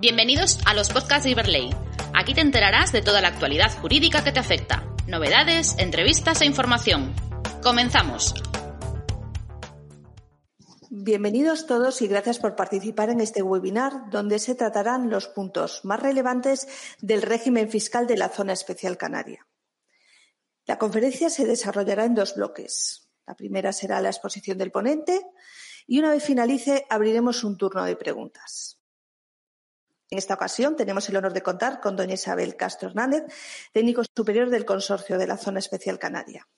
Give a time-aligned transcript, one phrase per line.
[0.00, 1.68] Bienvenidos a los podcasts de Iberley.
[2.14, 7.14] Aquí te enterarás de toda la actualidad jurídica que te afecta, novedades, entrevistas e información.
[7.62, 8.32] Comenzamos.
[10.88, 16.00] Bienvenidos todos y gracias por participar en este webinar donde se tratarán los puntos más
[16.00, 16.66] relevantes
[17.02, 19.46] del régimen fiscal de la Zona Especial Canaria.
[20.64, 23.10] La conferencia se desarrollará en dos bloques.
[23.26, 25.20] La primera será la exposición del ponente
[25.86, 28.79] y una vez finalice abriremos un turno de preguntas.
[30.12, 33.22] En esta ocasión tenemos el honor de contar con doña Isabel Castro Hernández,
[33.72, 36.48] técnico superior del Consorcio de la Zona Especial Canaria.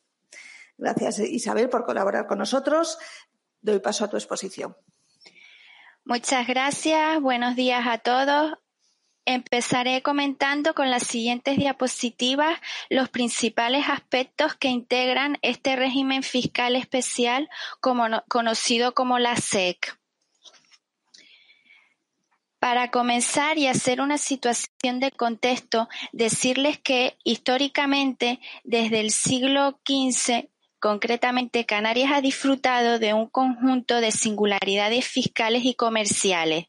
[0.78, 2.96] Gracias, Isabel, por colaborar con nosotros.
[3.60, 4.74] Doy paso a tu exposición.
[6.06, 7.20] Muchas gracias.
[7.20, 8.54] Buenos días a todos.
[9.26, 17.50] Empezaré comentando con las siguientes diapositivas los principales aspectos que integran este régimen fiscal especial
[18.28, 20.01] conocido como la SEC.
[22.62, 30.48] Para comenzar y hacer una situación de contexto, decirles que históricamente, desde el siglo XV,
[30.82, 36.66] concretamente Canarias ha disfrutado de un conjunto de singularidades fiscales y comerciales.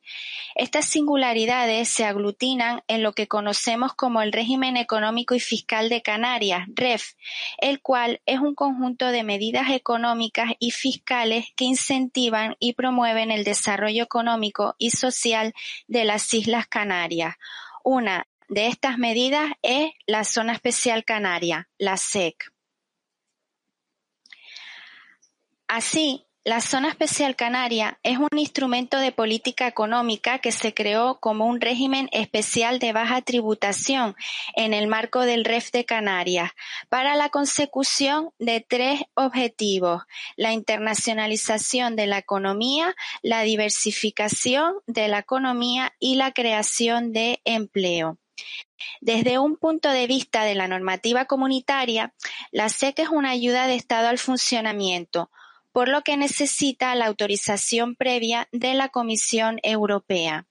[0.53, 6.03] Estas singularidades se aglutinan en lo que conocemos como el régimen económico y fiscal de
[6.03, 7.13] Canarias, REF,
[7.57, 13.43] el cual es un conjunto de medidas económicas y fiscales que incentivan y promueven el
[13.43, 15.55] desarrollo económico y social
[15.87, 17.33] de las Islas Canarias.
[17.83, 22.52] Una de estas medidas es la Zona Especial Canaria, la SEC.
[25.75, 31.47] Así, la Zona Especial Canaria es un instrumento de política económica que se creó como
[31.47, 34.15] un régimen especial de baja tributación
[34.55, 36.51] en el marco del REF de Canarias
[36.89, 40.03] para la consecución de tres objetivos:
[40.35, 48.19] la internacionalización de la economía, la diversificación de la economía y la creación de empleo.
[49.01, 52.13] Desde un punto de vista de la normativa comunitaria,
[52.51, 55.31] la SEC es una ayuda de Estado al funcionamiento,
[55.73, 60.47] por lo que necesita la autorización previa de la Comisión Europea.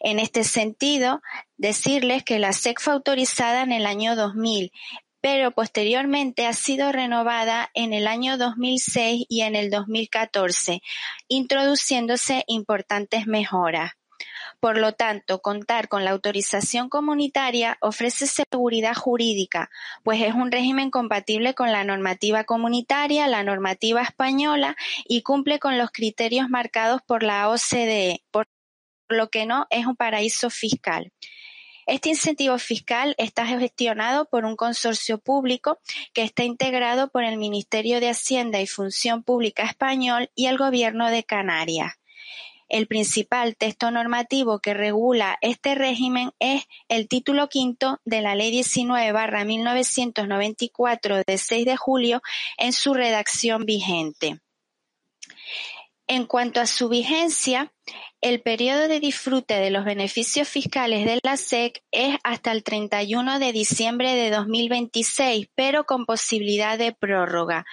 [0.00, 1.22] En este sentido,
[1.56, 4.72] decirles que la SEC fue autorizada en el año 2000,
[5.20, 10.82] pero posteriormente ha sido renovada en el año 2006 y en el 2014,
[11.28, 13.92] introduciéndose importantes mejoras.
[14.60, 19.70] Por lo tanto, contar con la autorización comunitaria ofrece seguridad jurídica,
[20.02, 24.76] pues es un régimen compatible con la normativa comunitaria, la normativa española
[25.06, 28.46] y cumple con los criterios marcados por la OCDE, por
[29.08, 31.12] lo que no es un paraíso fiscal.
[31.86, 35.78] Este incentivo fiscal está gestionado por un consorcio público
[36.14, 41.10] que está integrado por el Ministerio de Hacienda y Función Pública español y el Gobierno
[41.10, 41.92] de Canarias.
[42.68, 48.50] El principal texto normativo que regula este régimen es el título quinto de la Ley
[48.50, 52.22] 19 barra 1994 de 6 de julio
[52.56, 54.40] en su redacción vigente.
[56.06, 57.72] En cuanto a su vigencia,
[58.20, 63.38] el periodo de disfrute de los beneficios fiscales de la SEC es hasta el 31
[63.38, 67.64] de diciembre de 2026, pero con posibilidad de prórroga,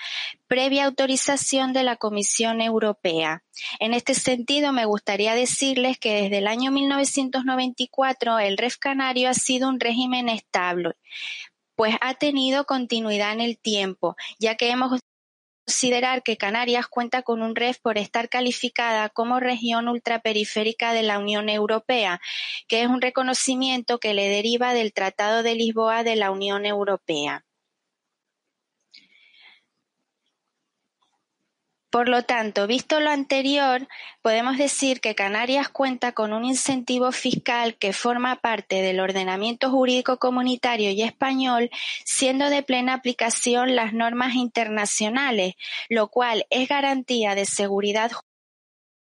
[0.48, 3.44] previa autorización de la Comisión Europea.
[3.80, 9.34] En este sentido, me gustaría decirles que desde el año 1994 el REF canario ha
[9.34, 10.94] sido un régimen estable,
[11.76, 15.02] pues ha tenido continuidad en el tiempo, ya que hemos
[15.66, 21.20] considerar que Canarias cuenta con un REF por estar calificada como región ultraperiférica de la
[21.20, 22.20] Unión Europea,
[22.68, 27.46] que es un reconocimiento que le deriva del Tratado de Lisboa de la Unión Europea.
[31.92, 33.86] Por lo tanto, visto lo anterior,
[34.22, 40.18] podemos decir que Canarias cuenta con un incentivo fiscal que forma parte del ordenamiento jurídico
[40.18, 41.70] comunitario y español,
[42.06, 45.56] siendo de plena aplicación las normas internacionales,
[45.90, 48.12] lo cual es garantía de seguridad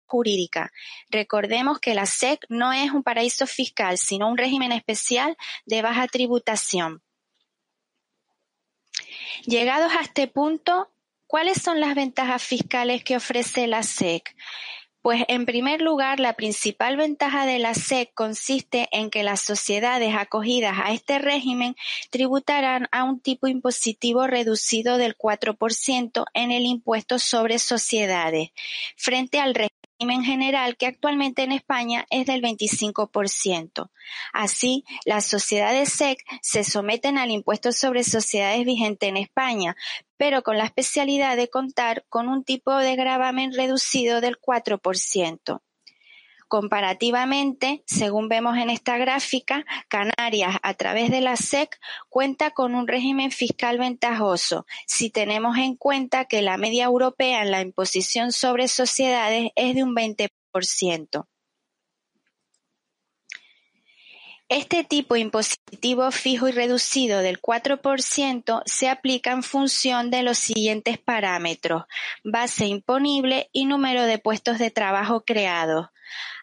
[0.07, 0.73] jurídica.
[1.11, 6.09] Recordemos que la SEC no es un paraíso fiscal, sino un régimen especial de baja
[6.09, 7.05] tributación.
[9.47, 10.91] Llegados a este punto,
[11.35, 14.37] ¿Cuáles son las ventajas fiscales que ofrece la SEC?
[15.03, 20.15] Pues en primer lugar, la principal ventaja de la SEC consiste en que las sociedades
[20.17, 21.75] acogidas a este régimen
[22.11, 28.51] tributarán a un tipo impositivo reducido del 4% en el impuesto sobre sociedades,
[28.97, 29.55] frente al
[29.99, 33.91] general que actualmente en España es del 25%.
[34.33, 39.77] Así, las sociedades SEC se someten al impuesto sobre sociedades vigente en España,
[40.17, 45.61] pero con la especialidad de contar con un tipo de gravamen reducido del 4%.
[46.49, 52.87] Comparativamente, según vemos en esta gráfica, Canarias, a través de la SEC, cuenta con un
[52.87, 58.69] régimen fiscal ventajoso, si tenemos en cuenta que la media europea en la imposición sobre
[58.69, 61.27] sociedades es de un 20%.
[64.51, 70.37] Este tipo impositivo fijo y reducido del cuatro por se aplica en función de los
[70.37, 71.85] siguientes parámetros:
[72.23, 75.87] base imponible y número de puestos de trabajo creados.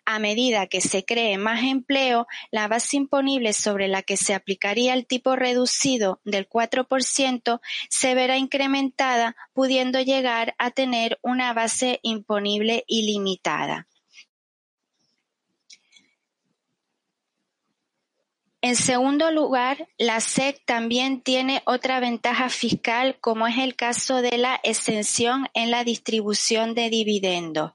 [0.03, 4.95] A medida que se cree más empleo, la base imponible sobre la que se aplicaría
[4.95, 11.53] el tipo reducido del cuatro por ciento se verá incrementada, pudiendo llegar a tener una
[11.53, 13.87] base imponible ilimitada.
[18.63, 24.37] En segundo lugar, la SEC también tiene otra ventaja fiscal como es el caso de
[24.37, 27.71] la exención en la distribución de dividendos.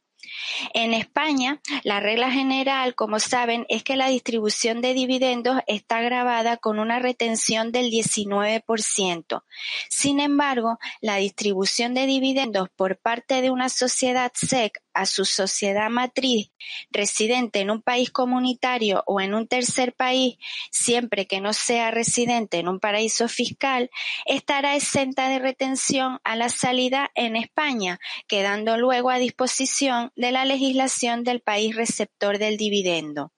[0.75, 6.57] En España, la regla general, como saben, es que la distribución de dividendos está grabada
[6.57, 9.43] con una retención del 19%.
[9.89, 15.91] Sin embargo, la distribución de dividendos por parte de una sociedad SEC a su sociedad
[15.91, 16.51] matriz
[16.91, 20.39] residente en un país comunitario o en un tercer país,
[20.71, 23.91] siempre que no sea residente en un paraíso fiscal,
[24.25, 30.47] estará exenta de retención a la salida en España, quedando luego a disposición de la
[30.47, 33.36] legislación del país receptor del dividendo.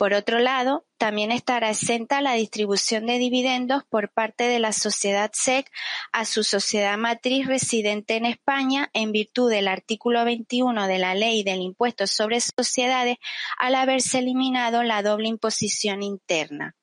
[0.00, 5.30] Por otro lado, también estará exenta la distribución de dividendos por parte de la sociedad
[5.34, 5.70] SEC
[6.10, 11.42] a su sociedad matriz residente en España en virtud del artículo 21 de la Ley
[11.42, 13.18] del Impuesto sobre Sociedades
[13.58, 16.76] al haberse eliminado la doble imposición interna.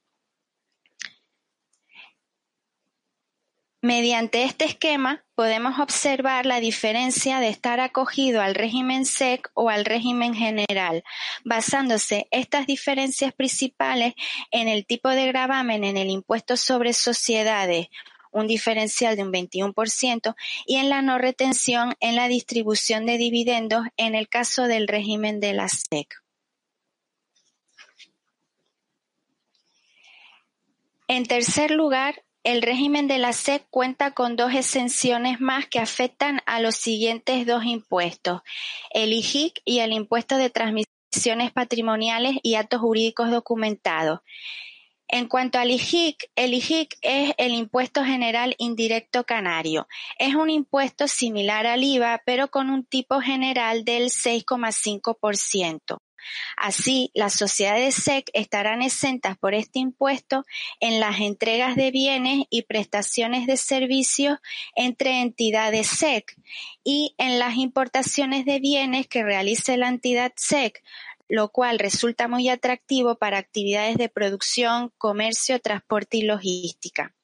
[3.87, 9.85] Mediante este esquema podemos observar la diferencia de estar acogido al régimen SEC o al
[9.85, 11.05] régimen general,
[11.45, 14.13] basándose estas diferencias principales
[14.51, 17.87] en el tipo de gravamen en el impuesto sobre sociedades,
[18.33, 20.35] un diferencial de un 21%,
[20.65, 25.39] y en la no retención en la distribución de dividendos en el caso del régimen
[25.39, 26.13] de la SEC.
[31.07, 36.39] En tercer lugar, el régimen de la SEC cuenta con dos exenciones más que afectan
[36.45, 38.39] a los siguientes dos impuestos,
[38.91, 44.21] el IJIC y el impuesto de transmisiones patrimoniales y actos jurídicos documentados.
[45.09, 49.89] En cuanto al IJIC, el IJIC es el Impuesto General Indirecto Canario.
[50.17, 55.97] Es un impuesto similar al IVA, pero con un tipo general del 6,5%.
[56.55, 60.45] Así, las sociedades SEC estarán exentas por este impuesto
[60.79, 64.39] en las entregas de bienes y prestaciones de servicios
[64.75, 66.35] entre entidades SEC
[66.83, 70.83] y en las importaciones de bienes que realice la entidad SEC,
[71.27, 77.16] lo cual resulta muy atractivo para actividades de producción, comercio, transporte y logística.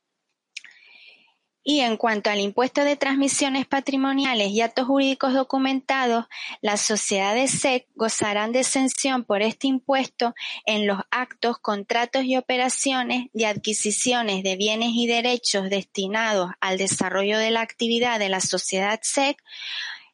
[1.65, 6.25] Y en cuanto al impuesto de transmisiones patrimoniales y actos jurídicos documentados,
[6.61, 13.27] las sociedades SEC gozarán de exención por este impuesto en los actos, contratos y operaciones
[13.31, 18.99] de adquisiciones de bienes y derechos destinados al desarrollo de la actividad de la sociedad
[19.01, 19.37] SEC,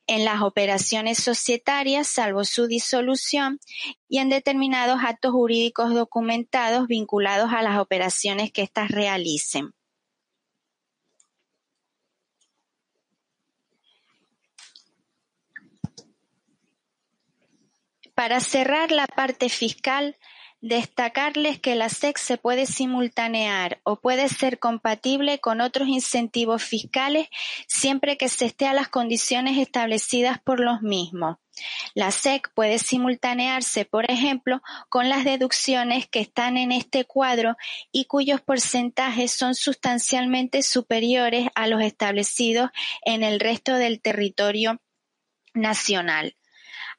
[0.06, 3.60] en las operaciones societarias, salvo su disolución,
[4.08, 9.76] y en determinados actos jurídicos documentados vinculados a las operaciones que éstas realicen.
[18.20, 20.18] Para cerrar la parte fiscal,
[20.60, 27.30] destacarles que la SEC se puede simultanear o puede ser compatible con otros incentivos fiscales
[27.66, 31.38] siempre que se esté a las condiciones establecidas por los mismos.
[31.94, 37.56] La SEC puede simultanearse, por ejemplo, con las deducciones que están en este cuadro
[37.90, 42.70] y cuyos porcentajes son sustancialmente superiores a los establecidos
[43.02, 44.82] en el resto del territorio
[45.54, 46.36] nacional.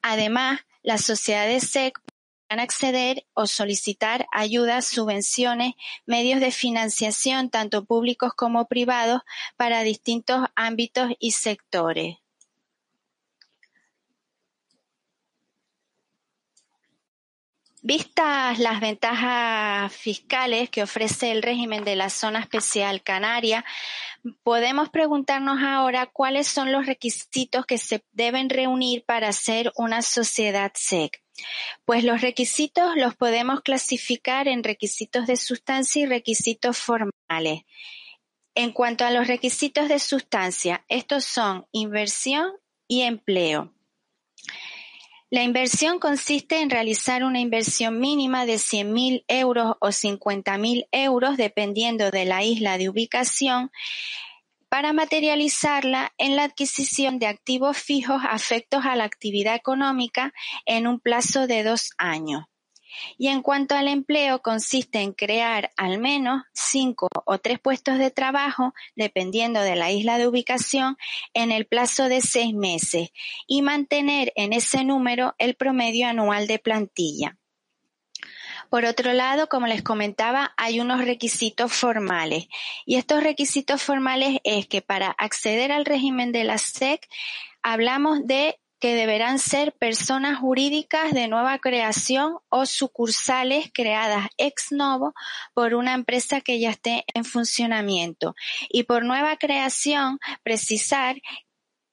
[0.01, 5.73] Además, las sociedades SEC podrán acceder o solicitar ayudas, subvenciones,
[6.05, 9.21] medios de financiación tanto públicos como privados
[9.57, 12.20] para distintos ámbitos y sectores.
[17.83, 23.65] Vistas las ventajas fiscales que ofrece el régimen de la zona especial canaria,
[24.43, 30.71] podemos preguntarnos ahora cuáles son los requisitos que se deben reunir para ser una sociedad
[30.75, 31.23] SEC.
[31.83, 37.63] Pues los requisitos los podemos clasificar en requisitos de sustancia y requisitos formales.
[38.53, 42.51] En cuanto a los requisitos de sustancia, estos son inversión
[42.87, 43.73] y empleo.
[45.33, 52.11] La inversión consiste en realizar una inversión mínima de 100.000 euros o 50.000 euros, dependiendo
[52.11, 53.71] de la isla de ubicación,
[54.67, 60.33] para materializarla en la adquisición de activos fijos afectos a la actividad económica
[60.65, 62.50] en un plazo de dos años.
[63.17, 68.11] Y en cuanto al empleo, consiste en crear al menos cinco o tres puestos de
[68.11, 70.97] trabajo, dependiendo de la isla de ubicación,
[71.33, 73.11] en el plazo de seis meses
[73.47, 77.37] y mantener en ese número el promedio anual de plantilla.
[78.71, 82.47] Por otro lado, como les comentaba, hay unos requisitos formales.
[82.85, 87.05] Y estos requisitos formales es que para acceder al régimen de la SEC
[87.61, 95.13] hablamos de que deberán ser personas jurídicas de nueva creación o sucursales creadas ex novo
[95.53, 98.33] por una empresa que ya esté en funcionamiento.
[98.69, 101.17] Y por nueva creación, precisar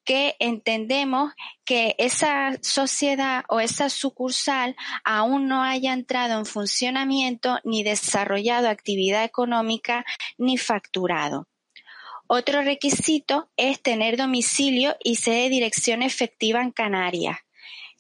[0.07, 1.35] que entendemos
[1.67, 9.25] que esa sociedad o esa sucursal aún no haya entrado en funcionamiento ni desarrollado actividad
[9.25, 10.07] económica
[10.39, 11.48] ni facturado.
[12.31, 17.39] Otro requisito es tener domicilio y sede de dirección efectiva en Canarias,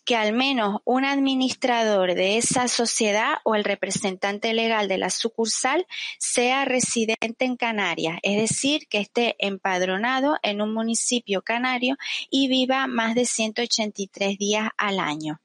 [0.05, 5.87] que al menos un administrador de esa sociedad o el representante legal de la sucursal
[6.19, 11.97] sea residente en Canarias, es decir, que esté empadronado en un municipio canario
[12.31, 15.41] y viva más de 183 días al año.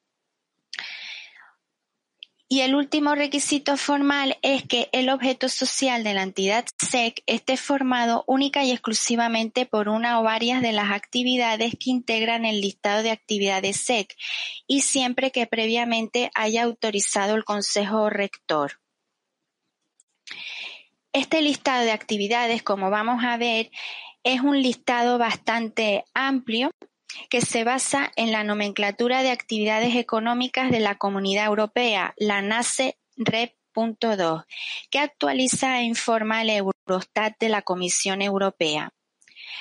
[2.53, 7.57] Y el último requisito formal es que el objeto social de la entidad SEC esté
[7.57, 13.01] formado única y exclusivamente por una o varias de las actividades que integran el listado
[13.01, 14.15] de actividades SEC
[14.67, 18.74] y siempre que previamente haya autorizado el Consejo Rector.
[21.12, 23.72] Este listado de actividades, como vamos a ver,
[24.24, 26.69] es un listado bastante amplio
[27.29, 32.98] que se basa en la nomenclatura de actividades económicas de la Comunidad Europea, la NACE
[33.17, 34.46] REP.2,
[34.89, 38.93] que actualiza e informa el Eurostat de la Comisión Europea.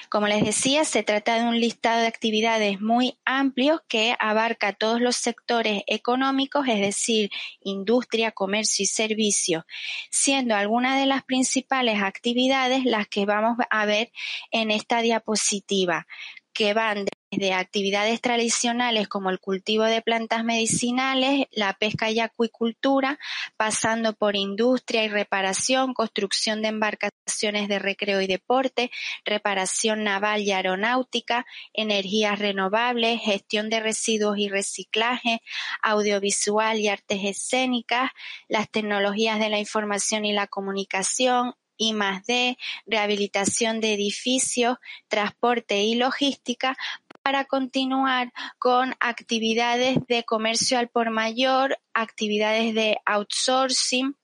[0.09, 5.01] Como les decía, se trata de un listado de actividades muy amplio que abarca todos
[5.01, 7.31] los sectores económicos, es decir,
[7.61, 9.65] industria, comercio y servicios,
[10.11, 14.13] siendo algunas de las principales actividades las que vamos a ver
[14.51, 16.07] en esta diapositiva,
[16.53, 23.19] que van de actividades tradicionales como el cultivo de plantas medicinales, la pesca y acuicultura,
[23.57, 28.91] pasando por industria y reparación, construcción de embarcaciones de recreo y deporte,
[29.25, 35.43] reparación naval y aeronáutica, energías renovables, gestión de residuos y reciclaje,
[35.83, 38.11] audiovisual y artes escénicas,
[38.49, 45.83] las tecnologías de la información y la comunicación, y más D, rehabilitación de edificios, transporte
[45.83, 46.77] y logística,
[47.23, 54.17] para continuar con actividades de comercio al por mayor, actividades de outsourcing,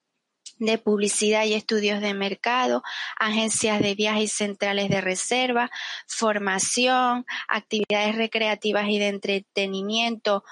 [0.58, 2.82] de publicidad y estudios de mercado,
[3.18, 5.70] agencias de viajes y centrales de reserva,
[6.06, 10.42] formación, actividades recreativas y de entretenimiento,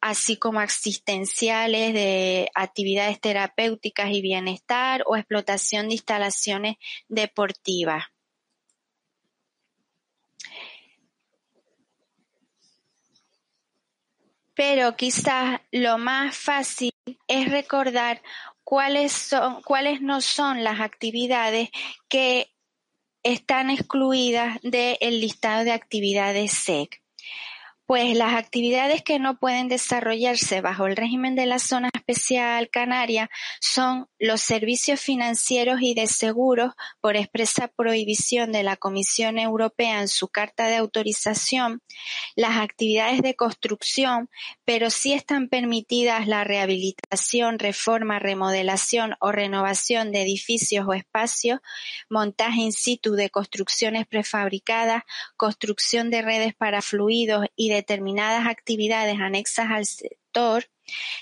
[0.00, 6.76] así como asistenciales de actividades terapéuticas y bienestar o explotación de instalaciones
[7.08, 8.04] deportivas.
[14.54, 16.92] Pero quizás lo más fácil
[17.26, 18.22] es recordar
[18.64, 21.70] cuáles son, cuáles no son las actividades
[22.08, 22.52] que
[23.22, 27.01] están excluidas del listado de actividades SEC
[27.86, 33.28] pues las actividades que no pueden desarrollarse bajo el régimen de la Zona Especial Canaria
[33.60, 40.08] son los servicios financieros y de seguros por expresa prohibición de la Comisión Europea en
[40.08, 41.82] su Carta de Autorización,
[42.36, 44.30] las actividades de construcción,
[44.64, 51.60] pero sí están permitidas la rehabilitación, reforma, remodelación o renovación de edificios o espacios,
[52.08, 55.02] montaje in situ de construcciones prefabricadas,
[55.36, 60.64] construcción de redes para fluidos y determinadas actividades anexas al sector,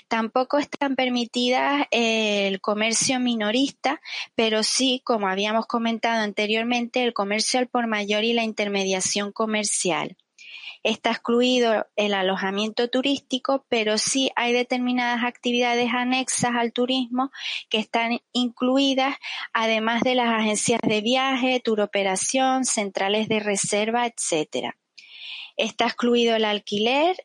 [0.07, 4.01] Tampoco están permitidas el comercio minorista,
[4.35, 10.17] pero sí, como habíamos comentado anteriormente, el comercio al por mayor y la intermediación comercial.
[10.83, 17.31] Está excluido el alojamiento turístico, pero sí hay determinadas actividades anexas al turismo
[17.69, 19.15] que están incluidas,
[19.53, 24.75] además de las agencias de viaje, turoperación, centrales de reserva, etcétera.
[25.61, 27.15] Está excluido el alquiler,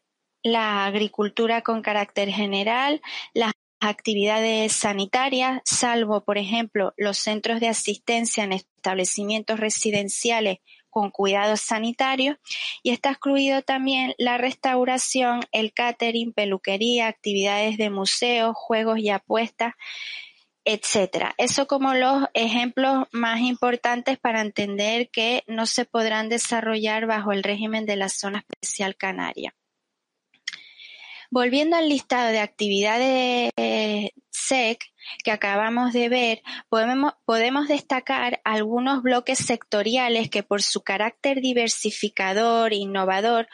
[0.42, 3.00] la agricultura con carácter general,
[3.32, 10.58] las actividades sanitarias, salvo, por ejemplo, los centros de asistencia en establecimientos residenciales
[10.90, 12.36] con cuidados sanitarios.
[12.82, 19.72] Y está excluido también la restauración, el catering, peluquería, actividades de museos, juegos y apuestas,
[20.66, 21.34] etcétera.
[21.38, 27.44] Eso como los ejemplos más importantes para entender que no se podrán desarrollar bajo el
[27.44, 29.54] régimen de la zona especial canaria.
[31.30, 33.50] Volviendo al listado de actividades
[34.30, 34.84] SEC
[35.24, 43.48] que acabamos de ver, podemos, destacar algunos bloques sectoriales que por su carácter diversificador innovador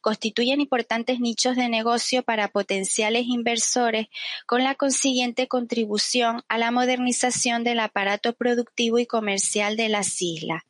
[0.00, 4.08] constituyen importantes nichos de negocio para potenciales inversores
[4.46, 10.62] con la consiguiente contribución a la modernización del aparato productivo y comercial de las islas.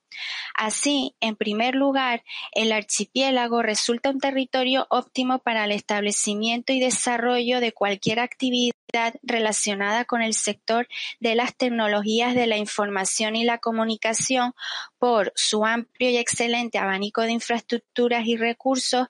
[0.55, 7.61] Así, en primer lugar, el archipiélago resulta un territorio óptimo para el establecimiento y desarrollo
[7.61, 8.77] de cualquier actividad
[9.23, 10.89] relacionada con el sector
[11.21, 14.55] de las tecnologías de la información y la comunicación
[14.99, 19.09] por su amplio y excelente abanico de infraestructuras y recursos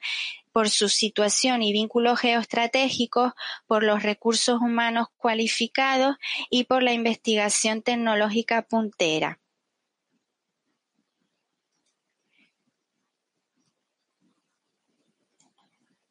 [0.56, 3.34] por su situación y vínculos geoestratégicos,
[3.66, 6.16] por los recursos humanos cualificados
[6.48, 9.38] y por la investigación tecnológica puntera.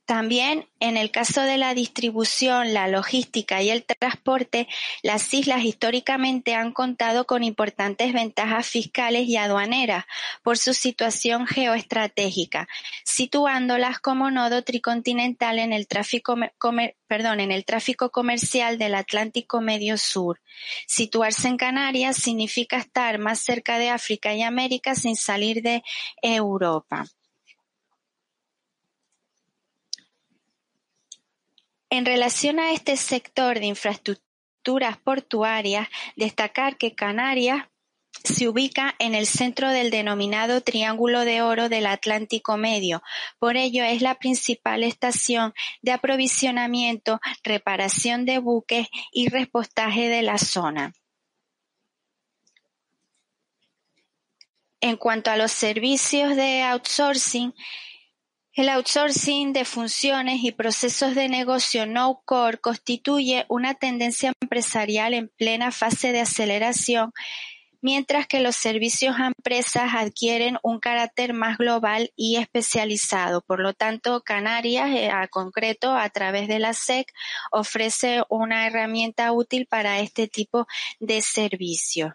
[0.05, 4.67] También, en el caso de la distribución, la logística y el transporte,
[5.01, 10.05] las islas históricamente han contado con importantes ventajas fiscales y aduaneras
[10.43, 12.67] por su situación geoestratégica,
[13.03, 20.39] situándolas como nodo tricontinental en el tráfico, en el tráfico comercial del Atlántico Medio Sur.
[20.85, 25.81] Situarse en Canarias significa estar más cerca de África y América sin salir de
[26.21, 27.05] Europa.
[31.95, 37.69] En relación a este sector de infraestructuras portuarias, destacar que Canarias
[38.21, 43.01] se ubica en el centro del denominado Triángulo de Oro del Atlántico Medio,
[43.39, 50.37] por ello es la principal estación de aprovisionamiento, reparación de buques y repostaje de la
[50.37, 50.91] zona.
[54.81, 57.53] En cuanto a los servicios de outsourcing,
[58.55, 65.71] el outsourcing de funciones y procesos de negocio no-core constituye una tendencia empresarial en plena
[65.71, 67.11] fase de aceleración,
[67.81, 73.41] mientras que los servicios a empresas adquieren un carácter más global y especializado.
[73.41, 77.11] Por lo tanto, Canarias, eh, a concreto, a través de la SEC,
[77.51, 80.65] ofrece una herramienta útil para este tipo
[81.01, 82.13] de servicios.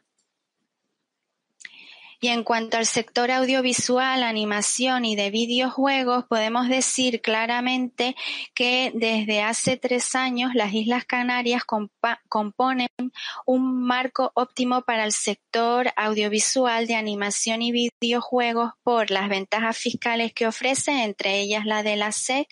[2.22, 8.14] Y en cuanto al sector audiovisual, animación y de videojuegos, podemos decir claramente
[8.54, 11.62] que desde hace tres años las Islas Canarias
[12.28, 12.88] componen
[13.46, 20.34] un marco óptimo para el sector audiovisual de animación y videojuegos por las ventajas fiscales
[20.34, 22.46] que ofrece, entre ellas la de la SEC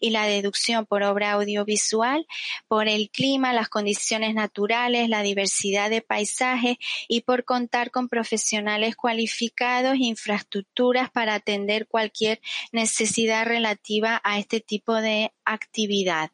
[0.00, 2.26] y la deducción por obra audiovisual,
[2.66, 8.96] por el clima, las condiciones naturales, la diversidad de paisajes y por contar con profesionales
[8.96, 9.11] cualificados
[9.96, 12.40] infraestructuras para atender cualquier
[12.72, 16.30] necesidad relativa a este tipo de actividad.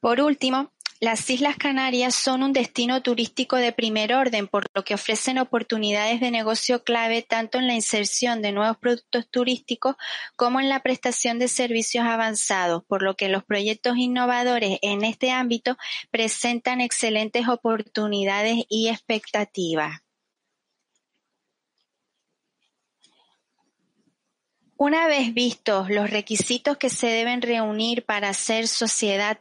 [0.00, 4.94] Por último, las Islas Canarias son un destino turístico de primer orden, por lo que
[4.94, 9.96] ofrecen oportunidades de negocio clave tanto en la inserción de nuevos productos turísticos
[10.36, 15.30] como en la prestación de servicios avanzados, por lo que los proyectos innovadores en este
[15.30, 15.76] ámbito
[16.10, 20.00] presentan excelentes oportunidades y expectativas.
[24.78, 29.40] Una vez vistos los requisitos que se deben reunir para ser sociedad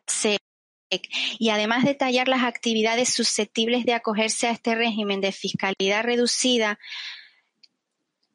[1.40, 6.80] y además detallar las actividades susceptibles de acogerse a este régimen de fiscalidad reducida,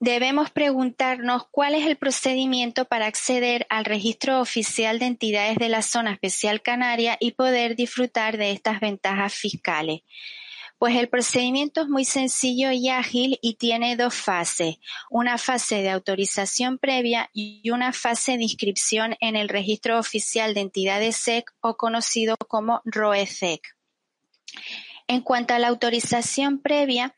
[0.00, 5.82] debemos preguntarnos cuál es el procedimiento para acceder al registro oficial de entidades de la
[5.82, 10.00] zona especial canaria y poder disfrutar de estas ventajas fiscales.
[10.80, 14.76] Pues el procedimiento es muy sencillo y ágil y tiene dos fases,
[15.10, 20.60] una fase de autorización previa y una fase de inscripción en el Registro Oficial de
[20.62, 23.60] Entidades SEC o conocido como ROESEC.
[25.06, 27.14] En cuanto a la autorización previa,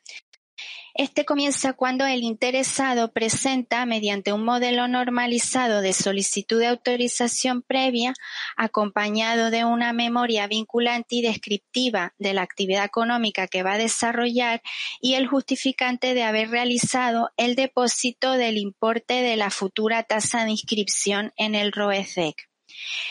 [0.94, 8.12] Este comienza cuando el interesado presenta, mediante un modelo normalizado de solicitud de autorización previa,
[8.56, 14.60] acompañado de una memoria vinculante y descriptiva de la actividad económica que va a desarrollar
[15.00, 20.50] y el justificante de haber realizado el depósito del importe de la futura tasa de
[20.50, 22.36] inscripción en el ROECEC.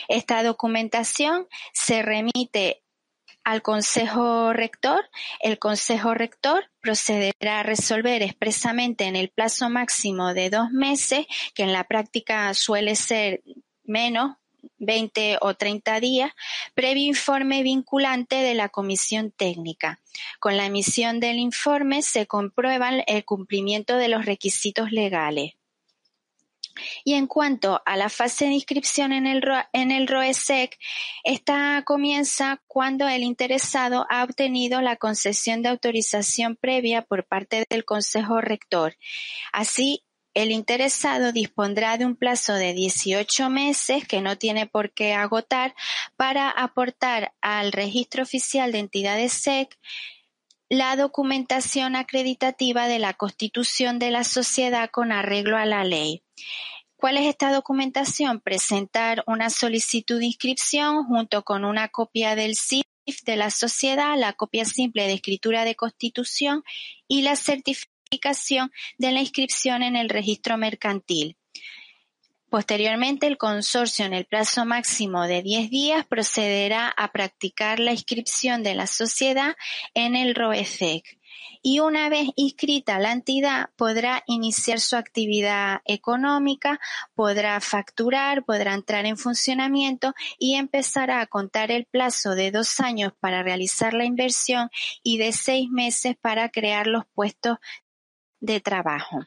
[0.07, 2.83] Esta documentación se remite
[3.43, 10.49] al Consejo Rector, el Consejo Rector procederá a resolver expresamente en el plazo máximo de
[10.49, 13.41] dos meses, que en la práctica suele ser
[13.83, 14.35] menos,
[14.77, 16.31] 20 o 30 días,
[16.73, 19.99] previo informe vinculante de la Comisión Técnica.
[20.39, 25.53] Con la emisión del informe se comprueba el cumplimiento de los requisitos legales.
[27.03, 30.77] Y en cuanto a la fase de inscripción en el, en ROESEC,
[31.23, 37.85] esta comienza cuando el interesado ha obtenido la concesión de autorización previa por parte del
[37.85, 38.95] Consejo Rector.
[39.51, 45.13] Así, el interesado dispondrá de un plazo de 18 meses que no tiene por qué
[45.13, 45.75] agotar
[46.15, 49.77] para aportar al Registro Oficial de Entidades SEC
[50.69, 56.23] la documentación acreditativa de la constitución de la sociedad con arreglo a la ley.
[56.95, 58.41] ¿Cuál es esta documentación?
[58.41, 62.83] Presentar una solicitud de inscripción junto con una copia del CIF
[63.25, 66.63] de la sociedad, la copia simple de escritura de constitución
[67.07, 71.37] y la certificación de la inscripción en el registro mercantil.
[72.51, 78.61] Posteriormente, el consorcio, en el plazo máximo de diez días, procederá a practicar la inscripción
[78.61, 79.55] de la sociedad
[79.93, 81.17] en el ROECEC
[81.61, 86.79] y una vez inscrita la entidad podrá iniciar su actividad económica,
[87.13, 93.13] podrá facturar, podrá entrar en funcionamiento y empezará a contar el plazo de dos años
[93.19, 94.69] para realizar la inversión
[95.03, 97.57] y de seis meses para crear los puestos
[98.39, 99.19] de trabajo.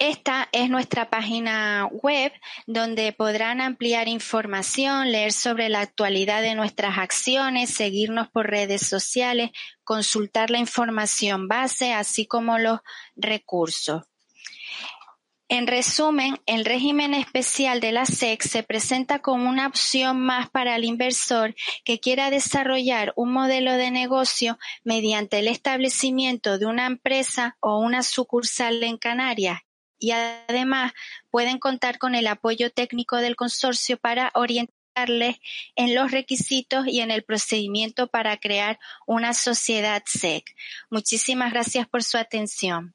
[0.00, 2.32] Esta es nuestra página web
[2.66, 9.50] donde podrán ampliar información, leer sobre la actualidad de nuestras acciones, seguirnos por redes sociales,
[9.84, 12.80] consultar la información base, así como los
[13.14, 14.02] recursos.
[15.48, 20.74] En resumen, el régimen especial de la SEC se presenta como una opción más para
[20.74, 21.54] el inversor
[21.84, 28.02] que quiera desarrollar un modelo de negocio mediante el establecimiento de una empresa o una
[28.02, 29.60] sucursal en Canarias
[30.04, 30.92] y además
[31.30, 35.36] pueden contar con el apoyo técnico del consorcio para orientarles
[35.76, 40.44] en los requisitos y en el procedimiento para crear una sociedad SEC.
[40.90, 42.94] Muchísimas gracias por su atención.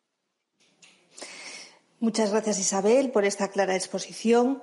[1.99, 4.61] Muchas gracias Isabel por esta clara exposición.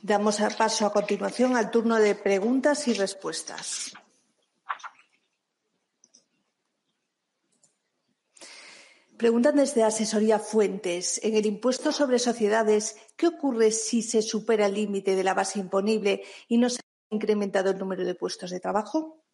[0.00, 3.92] Damos paso a continuación al turno de preguntas y respuestas.
[9.18, 11.20] Preguntan desde Asesoría Fuentes.
[11.24, 15.58] En el impuesto sobre sociedades, ¿qué ocurre si se supera el límite de la base
[15.58, 19.24] imponible y no se ha incrementado el número de puestos de trabajo?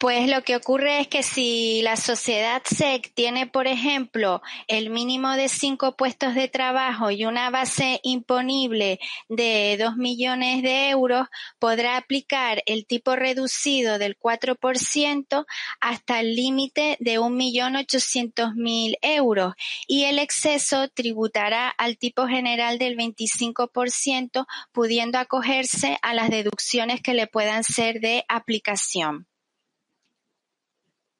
[0.00, 5.32] Pues lo que ocurre es que si la sociedad SEC tiene, por ejemplo, el mínimo
[5.32, 11.26] de cinco puestos de trabajo y una base imponible de dos millones de euros,
[11.58, 15.46] podrá aplicar el tipo reducido del 4%
[15.80, 19.54] hasta el límite de un millón ochocientos mil euros
[19.88, 27.14] y el exceso tributará al tipo general del 25%, pudiendo acogerse a las deducciones que
[27.14, 29.26] le puedan ser de aplicación.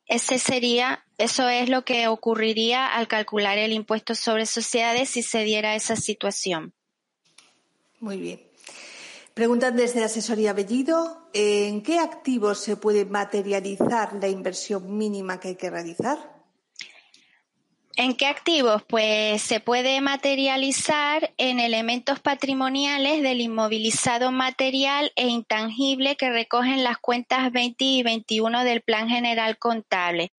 [0.08, 5.44] Ese sería, eso es lo que ocurriría al calcular el impuesto sobre sociedades si se
[5.44, 6.72] diera esa situación.
[8.00, 8.40] Muy bien.
[9.34, 15.56] Preguntan desde Asesoría Bellido, ¿en qué activos se puede materializar la inversión mínima que hay
[15.56, 16.37] que realizar?
[18.00, 18.84] ¿En qué activos?
[18.84, 26.98] Pues se puede materializar en elementos patrimoniales del inmovilizado material e intangible que recogen las
[26.98, 30.30] cuentas 20 y 21 del Plan General Contable.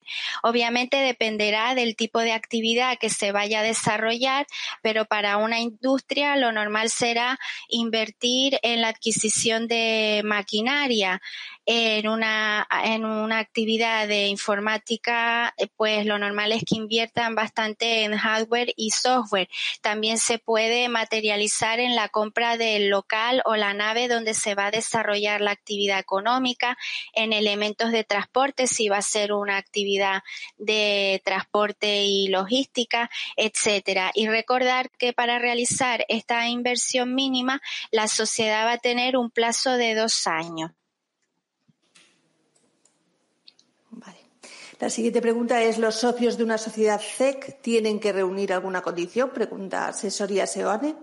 [0.42, 4.48] Obviamente dependerá del tipo de actividad que se vaya a desarrollar,
[4.82, 11.22] pero para una industria lo normal será invertir en la adquisición de maquinaria,
[11.72, 18.06] en una, en una actividad de informática, eh, pues lo normal es que inviertan bastante
[18.06, 19.48] en hardware y software.
[19.82, 24.66] También se puede materializar en la compra del local o la nave donde se va
[24.66, 26.76] a desarrollar la actividad económica,
[27.14, 30.24] en elementos de transporte, si va a ser una actividad
[30.58, 34.10] de transporte y logística, etcétera.
[34.16, 39.78] Y recordar que para realizar esta inversión mínima, la sociedad va a tener un plazo
[39.78, 40.72] de dos años.
[43.92, 44.20] Vale.
[44.80, 49.32] La siguiente pregunta es, ¿los socios de una sociedad CEC tienen que reunir alguna condición?
[49.32, 50.96] Pregunta Asesoría Seoane.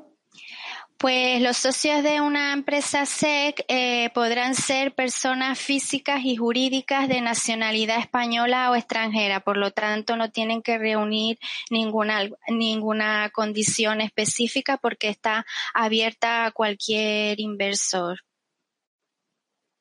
[0.96, 7.20] Pues los socios de una empresa SEC eh, podrán ser personas físicas y jurídicas de
[7.20, 14.78] nacionalidad española o extranjera, por lo tanto no tienen que reunir ninguna, ninguna condición específica
[14.78, 18.20] porque está abierta a cualquier inversor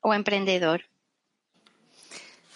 [0.01, 0.83] o emprendedor.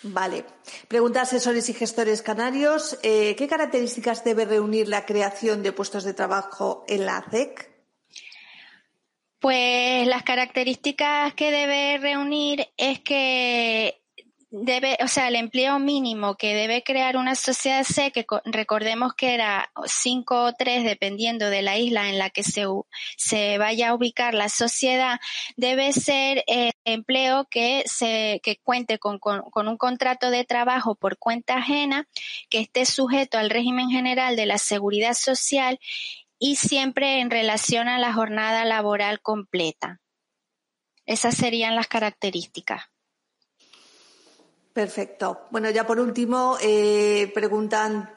[0.04, 0.46] Vale.
[0.88, 2.98] Pregunta a asesores y gestores canarios.
[3.04, 7.70] Eh, ¿Qué características debe reunir la creación de puestos de trabajo en la SEC?
[9.40, 13.99] Pues las características que debe reunir es que
[14.52, 19.34] debe, o sea, el empleo mínimo que debe crear una sociedad C, que recordemos que
[19.34, 22.66] era cinco o tres dependiendo de la isla en la que se,
[23.18, 25.20] se vaya a ubicar la sociedad,
[25.56, 31.18] debe ser eh, empleo que se, que cuente con, con un contrato de trabajo por
[31.18, 32.08] cuenta ajena,
[32.50, 35.80] que esté sujeto al régimen general de la seguridad social
[36.40, 40.00] y siempre en relación a la jornada laboral completa.
[41.06, 42.84] Esas serían las características.
[44.80, 45.42] Perfecto.
[45.52, 48.14] Bueno, ya por último, eh, preguntan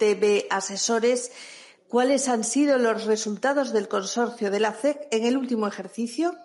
[0.48, 1.32] Asesores,
[1.88, 6.36] ¿cuáles han sido los resultados del consorcio de la CEC en el último ejercicio?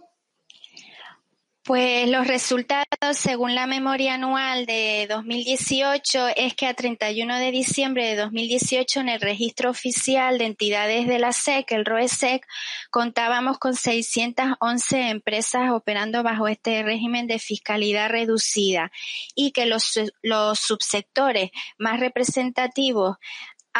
[1.68, 8.06] Pues los resultados, según la memoria anual de 2018, es que a 31 de diciembre
[8.06, 12.48] de 2018 en el registro oficial de entidades de la SEC, el ROESEC,
[12.90, 18.90] contábamos con 611 empresas operando bajo este régimen de fiscalidad reducida
[19.36, 23.18] y que los, los subsectores más representativos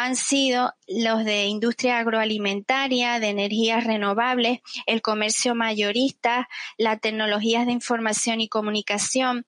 [0.00, 7.72] han sido los de industria agroalimentaria, de energías renovables, el comercio mayorista, las tecnologías de
[7.72, 9.44] información y comunicación,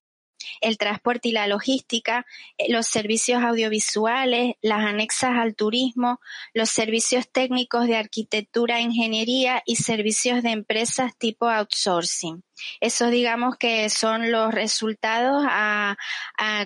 [0.61, 2.27] el transporte y la logística,
[2.59, 6.21] eh, los servicios audiovisuales, las anexas al turismo,
[6.55, 12.43] los servicios técnicos de arquitectura e ingeniería y servicios de empresas tipo outsourcing.
[12.81, 15.47] Eso digamos que son los resultados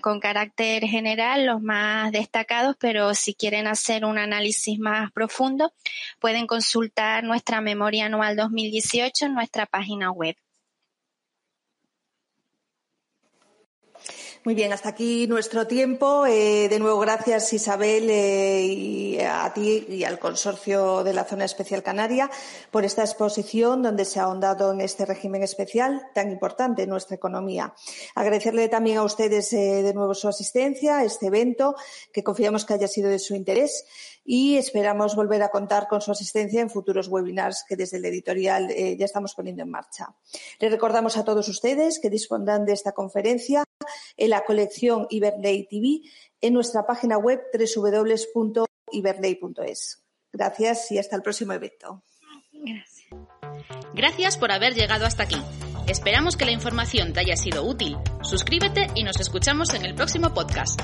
[0.03, 5.73] con carácter general, los más destacados, pero si quieren hacer un análisis más profundo,
[6.19, 10.37] pueden consultar nuestra memoria anual 2018 en nuestra página web.
[14.45, 16.27] Muy bien, hasta aquí nuestro tiempo.
[16.27, 21.47] Eh, de nuevo, gracias Isabel eh, y a ti y al consorcio de la Zona
[21.47, 22.31] Especial Canaria
[22.71, 27.17] por esta exposición donde se ha ahondado en este régimen especial tan importante en nuestra
[27.17, 27.73] economía.
[28.15, 31.75] Agradecerle también a ustedes eh, de nuevo su asistencia a este evento
[32.13, 33.87] que confiamos que haya sido de su interés
[34.27, 38.69] y esperamos volver a contar con su asistencia en futuros webinars que desde el editorial
[38.69, 40.15] ya estamos poniendo en marcha.
[40.61, 43.65] Les recordamos a todos ustedes que dispondrán de esta conferencia
[44.17, 46.01] en la colección Iberley TV
[46.41, 50.05] en nuestra página web www.iberley.es.
[50.33, 52.05] Gracias y hasta el próximo evento.
[52.53, 53.09] Gracias.
[53.95, 55.41] Gracias por haber llegado hasta aquí.
[55.87, 57.97] Esperamos que la información te haya sido útil.
[58.23, 60.81] Suscríbete y nos escuchamos en el próximo podcast.